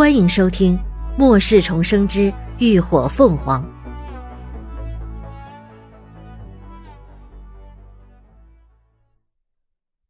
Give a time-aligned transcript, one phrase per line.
[0.00, 0.78] 欢迎收听
[1.18, 3.62] 《末世重生之浴火凤凰》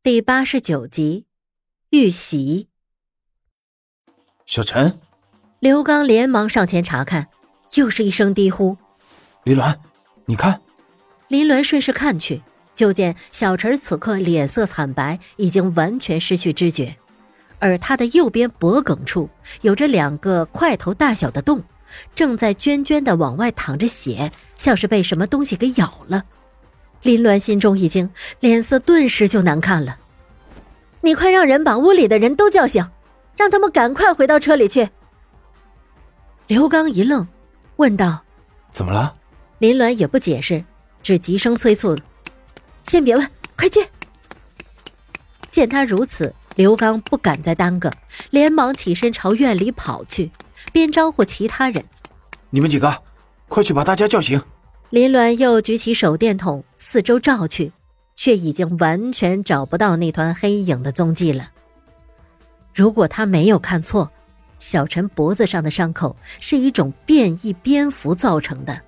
[0.01, 1.27] 第八十九集
[1.99, 2.69] 《遇袭》。
[4.47, 5.01] 小陈，
[5.59, 7.27] 刘刚连忙上前查看，
[7.75, 8.77] 又是一声低呼
[9.43, 9.77] ：“林鸾，
[10.27, 10.63] 你看！”
[11.27, 12.45] 林鸾顺势看去，
[12.75, 17.00] 就见小陈此刻脸色惨白，已经完全失去知觉。
[17.61, 21.63] 而他的右边脖颈处有着两个块头大小的洞，
[22.15, 26.25] 正在涓涓的往外淌着血，像是被什么东西给咬了。
[27.03, 28.11] 林鸾心中一惊，
[28.41, 29.99] 脸色顿时就难看了。
[31.03, 32.85] 你快让人把屋里的人都叫醒，
[33.37, 34.89] 让他们赶快回到车里去。
[36.47, 37.27] 刘刚一愣，
[37.77, 38.23] 问道
[38.73, 39.15] ：“怎么了？”
[39.61, 40.65] 林鸾也不解释，
[41.03, 41.97] 只急声催促
[42.85, 43.87] ：“先别问，快去！”
[45.49, 46.35] 见他如此。
[46.61, 47.91] 刘刚不敢再耽搁，
[48.29, 50.31] 连忙起身朝院里跑去，
[50.75, 51.83] 边招呼其他人
[52.53, 53.03] ：“你们几个，
[53.49, 54.39] 快去把大家叫醒！”
[54.91, 57.73] 林鸾又举起手电筒四周照去，
[58.15, 61.49] 却已经完全找不到那团黑影的踪迹了。
[62.75, 64.11] 如果他没有看错，
[64.59, 68.79] 小陈脖子上的伤口是一种变异蝙蝠造成的。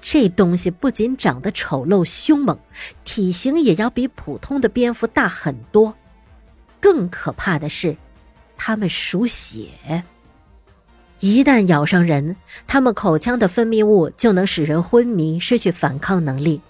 [0.00, 2.56] 这东西不仅长得丑陋凶猛，
[3.02, 5.92] 体型也要比普通的蝙蝠大很多。
[6.82, 7.96] 更可怕的是，
[8.58, 10.02] 它们属血。
[11.20, 12.34] 一旦咬伤人，
[12.66, 16.60] 它们口腔的分泌物就能使人昏迷，失去反抗能力。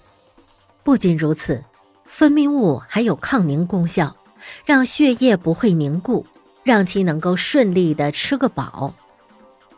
[0.83, 1.63] 不仅如此，
[2.05, 4.15] 分泌物还有抗凝功效，
[4.63, 6.27] 让血液不会凝固，
[6.63, 8.93] 让其能够顺利的吃个饱。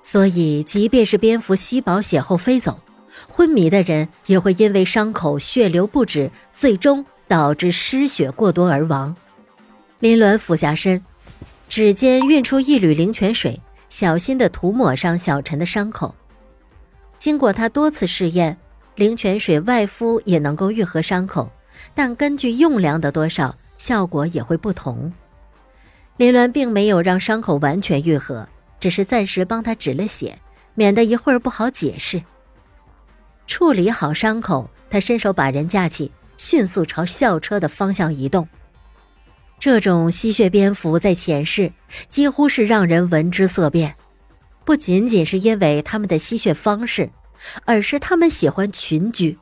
[0.04, 2.82] 所以，即便是蝙蝠吸饱血后飞走，
[3.30, 9.16] 昏迷的人也会因为伤口血流不止，最终导致失血过多而亡。
[10.06, 11.04] 林鸾俯下身，
[11.68, 16.14] 指尖运出一缕灵泉水，小心的涂抹上小陈的伤口。
[17.18, 18.56] 经过他多次试验，
[18.94, 21.52] 灵泉水外敷也能够愈合伤口，
[21.96, 25.12] 但根据用量的多少，效果也会不同。
[26.18, 28.48] 林鸾并没有让伤口完全愈合，
[28.80, 30.38] 只是暂时帮他止了血，
[30.76, 32.22] 免得一会儿不好解释。
[33.48, 38.48] 处理好伤口，他伸手把人架起，迅速朝校车的方向移动。
[39.60, 41.72] 这种吸血蝙蝠在前世
[42.10, 43.96] 几乎是让人闻之色变，
[44.64, 47.10] 不仅仅是因为它们的吸血方式，
[47.66, 49.38] 而是它们喜欢群居。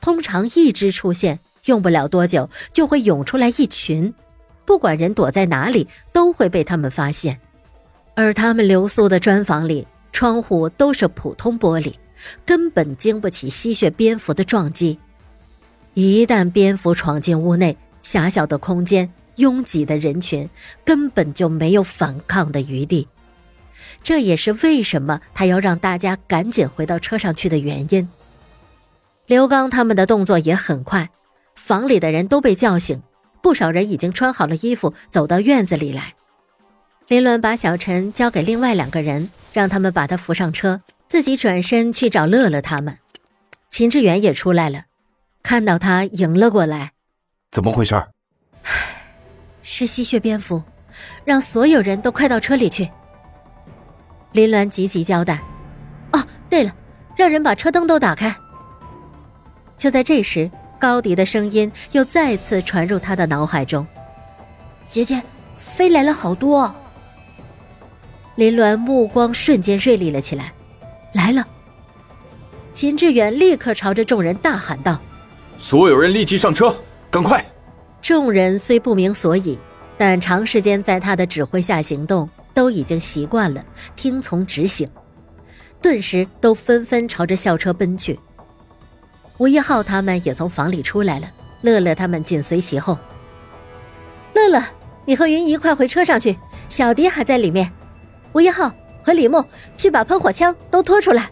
[0.00, 4.12] 通常一只出现，用不了多久就会涌出来一群，
[4.64, 7.38] 不管人躲在哪里，都会被他们发现。
[8.14, 11.92] 而他们留宿的砖房里，窗户都是普通玻璃，
[12.44, 14.98] 根本经不起吸血蝙蝠的撞击。
[15.94, 19.10] 一旦蝙蝠闯进屋内，狭小的空间。
[19.36, 20.48] 拥挤的人群
[20.84, 23.06] 根本就没有反抗的余地，
[24.02, 28.08] 这也是为什么他要让大家赶紧回到车上去的原因。
[29.26, 31.10] 刘刚他们的动作也很快，
[31.54, 33.02] 房里的人都被叫醒，
[33.42, 36.14] 不少人已经穿好了衣服走到院子里来。
[37.08, 42.98] 林伦把小陈交给另外两个人，让他们把他扶上车，自己转身去找乐乐他们。
[43.68, 44.84] 秦志远也出来了，
[45.42, 46.92] 看到他迎了过来，
[47.52, 47.94] 怎么回事？
[49.68, 50.62] 是吸血蝙蝠，
[51.24, 52.88] 让所有人都快到车里去。
[54.30, 55.40] 林鸾急急交代
[56.12, 56.72] ：“哦，对了，
[57.16, 58.34] 让人把车灯都打开。”
[59.76, 63.84] 就在这时，高迪的声音又再次传入他的脑海中
[64.86, 65.20] ：“姐姐，
[65.56, 66.72] 飞来了好多。”
[68.36, 70.52] 林鸾目光瞬间锐利了起来
[71.12, 71.44] ：“来了！”
[72.72, 75.00] 秦志远立刻朝着众人大喊道
[75.58, 76.72] ：“所有人立即上车，
[77.10, 77.44] 赶快！”
[78.06, 79.58] 众人虽不明所以，
[79.98, 84.88] 但长时间在他的指挥下行动，都已经习惯了，听从执行，
[85.82, 88.16] 顿时都纷纷朝着校车奔去。
[89.38, 91.28] 吴一浩他们也从房里出来了，
[91.62, 92.96] 乐乐他们紧随其后。
[94.34, 94.62] 乐乐，
[95.04, 96.38] 你和云姨快回车上去，
[96.68, 97.68] 小迪还在里面。
[98.34, 99.44] 吴一浩和李牧
[99.76, 101.28] 去把喷火枪都拖出来。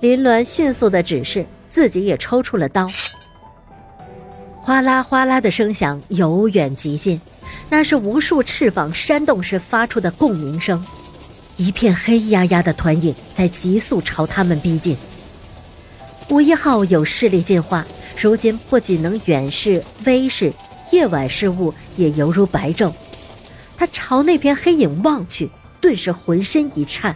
[0.00, 2.86] 林鸾迅速的指示，自己也抽出了刀。
[4.64, 7.20] 哗啦哗啦的声响由远及近，
[7.68, 10.82] 那是无数翅膀扇动时发出的共鸣声。
[11.58, 14.96] 一片黑压压的团影在急速朝他们逼近。
[16.30, 17.84] 吴一号有视力进化，
[18.18, 20.50] 如今不仅能远视、微视，
[20.90, 22.90] 夜晚视物也犹如白昼。
[23.76, 27.14] 他朝那片黑影望去，顿时浑身一颤。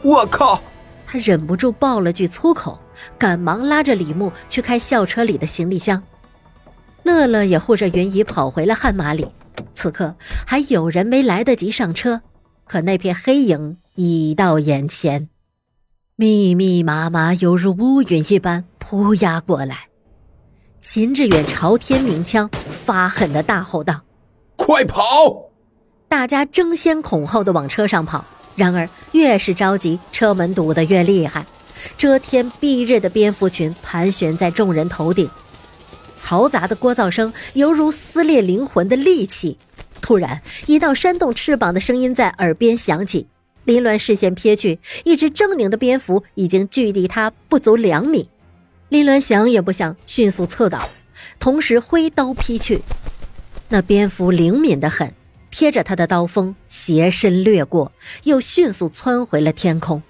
[0.00, 0.62] 我靠！
[1.06, 2.80] 他忍不住爆了句粗口，
[3.18, 6.02] 赶忙拉着李牧去开校车里的行李箱。
[7.08, 9.26] 乐乐也护着云姨跑回了悍马里，
[9.74, 10.14] 此刻
[10.46, 12.20] 还有人没来得及上车，
[12.66, 15.30] 可那片黑影已到眼前，
[16.16, 19.86] 密密麻麻，犹如乌云一般扑压过来。
[20.82, 24.02] 秦志远朝天鸣枪，发狠的大吼道
[24.56, 25.48] ：“快跑！”
[26.08, 28.22] 大家争先恐后的往车上跑。
[28.54, 31.46] 然而，越是着急，车门堵得越厉害。
[31.96, 35.30] 遮天蔽日的蝙蝠群盘旋在众人头顶，
[36.28, 39.56] 嘈杂的聒噪声犹如撕裂灵魂的利器。
[40.02, 43.26] 突然，一道扇动翅膀的声音在耳边响起。
[43.64, 48.28] 林鸾视线瞥去，一只狰狞的蝙蝠已经距离他不足两米。
[48.90, 50.90] 林鸾想也不想，迅速侧倒，
[51.38, 52.82] 同时挥刀劈去。
[53.70, 55.14] 那蝙蝠灵敏的很，
[55.50, 57.90] 贴着他的刀锋斜身掠过，
[58.24, 60.02] 又迅速窜回了天空。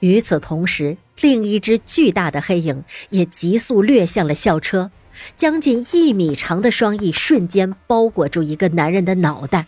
[0.00, 4.90] 与此同时，另一只巨大的黑影也急速掠向了校车，
[5.36, 9.66] 将近一米长的双翼瞬间包裹住一个男人的脑袋。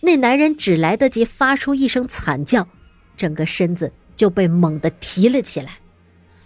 [0.00, 2.68] 那男人只来得及发出一声惨叫，
[3.16, 5.78] 整个身子就被猛地提了起来。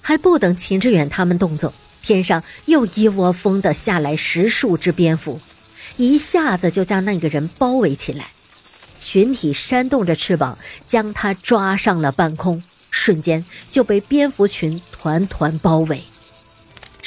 [0.00, 1.72] 还不等秦志远他们动作，
[2.02, 5.40] 天上又一窝蜂的下来十数只蝙蝠，
[5.96, 8.26] 一下子就将那个人包围起来，
[9.00, 10.56] 群体扇动着翅膀，
[10.86, 12.62] 将他抓上了半空。
[12.88, 16.02] 瞬间就被蝙蝠群团团包围，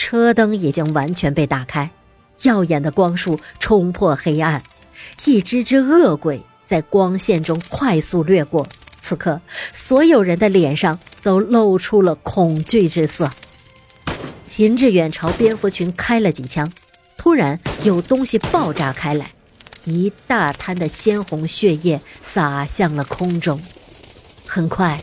[0.10, 1.88] 车灯已经完全被打开，
[2.42, 4.64] 耀眼的光束冲破黑暗，
[5.26, 8.68] 一只只恶鬼在光线中快速掠过。
[9.00, 9.40] 此刻，
[9.72, 13.30] 所有人的脸上都露出了恐惧之色。
[14.44, 16.72] 秦志远朝蝙蝠群开了几枪，
[17.16, 19.30] 突然有东西爆炸开来，
[19.84, 23.62] 一大滩的鲜红血液洒向了空中，
[24.48, 25.00] 很快。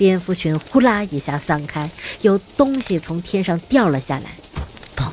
[0.00, 1.90] 蝙蝠群呼啦一下散开，
[2.22, 4.30] 有东西从天上掉了下来，
[4.96, 5.10] 砰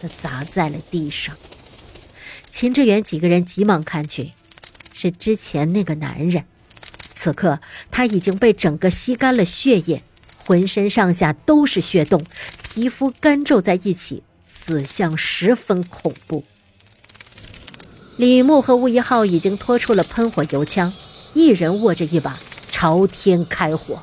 [0.00, 1.36] 的砸在了地上。
[2.50, 4.32] 秦志远几个人急忙看去，
[4.94, 6.46] 是之前那个男人。
[7.14, 10.02] 此刻他已经被整个吸干了血液，
[10.46, 12.24] 浑身上下都是血洞，
[12.62, 16.42] 皮肤干皱在一起，死相十分恐怖。
[18.16, 20.90] 李牧和吴一浩已经拖出了喷火油枪，
[21.34, 22.40] 一人握着一把，
[22.70, 24.02] 朝天开火。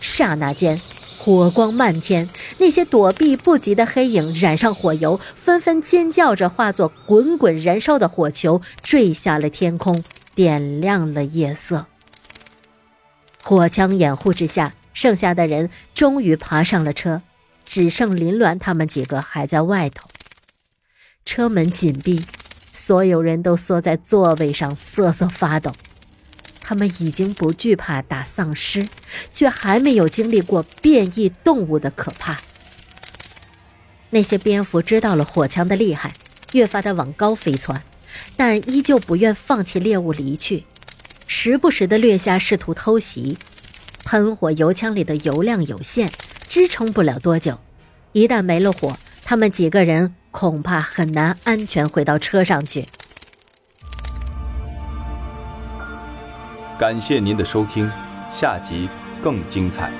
[0.00, 0.80] 刹那间，
[1.18, 10.02] 火光漫天，那些躲避不及的黑影染上火油，纷纷尖叫着化作滚滚燃烧的火球，坠下了天空，
[10.34, 11.86] 点亮了夜色。
[13.42, 17.22] 火枪掩护之下，剩下的人终于爬上了车，
[17.64, 20.08] 只剩林鸾他们几个还在外头。
[21.24, 22.24] 车门紧闭，
[22.72, 25.72] 所有人都缩在座位上瑟瑟发抖。
[26.70, 28.86] 他们已经不惧怕打丧尸，
[29.34, 32.40] 却还没有经历过变异动物的可怕。
[34.10, 36.12] 那些蝙蝠知道了火枪的厉害，
[36.52, 37.82] 越发的往高飞窜，
[38.36, 40.62] 但依旧不愿放弃猎物离去，
[41.26, 43.36] 时不时的掠下试图偷袭。
[44.04, 46.08] 喷火油枪里的油量有限，
[46.48, 47.58] 支撑不了多久。
[48.12, 52.86] 一旦没了火，他们几个人恐怕很难安全回到车上去。
[56.80, 57.90] 感谢您的收听，
[58.30, 58.88] 下集
[59.20, 59.92] 更精彩。